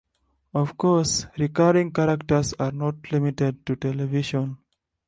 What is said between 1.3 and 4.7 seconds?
recurring characters are not limited to television.